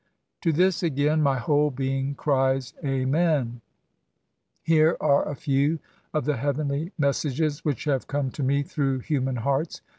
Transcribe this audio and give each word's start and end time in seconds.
To 0.41 0.51
this 0.51 0.81
again, 0.81 1.21
my 1.21 1.37
whole 1.37 1.69
being 1.69 2.15
cries" 2.15 2.73
amen!" 2.83 3.61
Here 4.63 4.97
are 4.99 5.29
a 5.29 5.35
few 5.35 5.77
of 6.11 6.25
the 6.25 6.37
heavenly 6.37 6.91
messages 6.97 7.63
which 7.63 7.83
have 7.83 8.07
come 8.07 8.31
to 8.31 8.41
me 8.41 8.63
through 8.63 9.01
human 9.01 9.35
hearts. 9.35 9.83